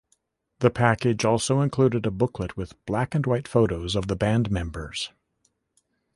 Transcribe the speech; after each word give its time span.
The 0.61 0.71
package 0.71 1.25
also 1.25 1.59
included 1.61 2.07
a 2.07 2.09
booklet 2.09 2.57
with 2.57 2.73
black-and-white 2.87 3.47
photos 3.47 3.95
of 3.95 4.07
the 4.07 4.15
band 4.15 4.49
members. 4.49 5.11